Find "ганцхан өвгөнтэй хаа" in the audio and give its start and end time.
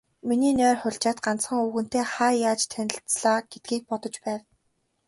1.25-2.33